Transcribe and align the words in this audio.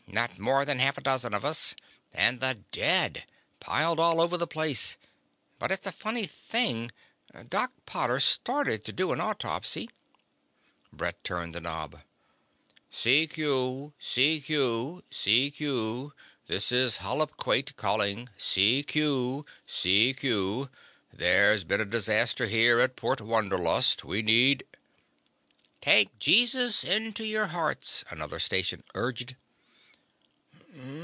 Not 0.13 0.37
more 0.37 0.65
than 0.65 0.79
half 0.79 0.97
a 0.97 1.01
dozen 1.01 1.33
of 1.33 1.45
us. 1.45 1.73
And 2.11 2.41
the 2.41 2.55
dead! 2.73 3.25
Piled 3.61 3.97
all 3.97 4.19
over 4.19 4.37
the 4.37 4.45
place. 4.45 4.97
But 5.57 5.71
it's 5.71 5.87
a 5.87 5.91
funny 5.93 6.25
thing: 6.25 6.91
Doc 7.47 7.71
Potter 7.85 8.19
started 8.19 8.83
to 8.83 8.91
do 8.91 9.13
an 9.13 9.21
autopsy" 9.21 9.89
Brett 10.91 11.23
turned 11.23 11.55
the 11.55 11.61
knob."... 11.61 12.01
CQ, 12.91 13.93
CQ, 14.01 15.01
CQ. 15.09 16.11
This 16.45 16.73
is 16.73 16.97
Hollip 16.97 17.37
Quate, 17.37 17.73
calling 17.77 18.27
CQ, 18.37 19.47
CQ. 19.65 20.69
There's 21.13 21.63
been 21.63 21.79
a 21.79 21.85
disaster 21.85 22.47
here 22.47 22.81
at 22.81 22.97
Port 22.97 23.21
Wanderlust. 23.21 24.03
We 24.03 24.21
need" 24.21 24.65
"Take 25.81 26.19
Jesus 26.19 26.83
into 26.83 27.25
your 27.25 27.47
hearts," 27.47 28.03
another 28.11 28.39
station 28.39 28.83
urged. 28.93 29.37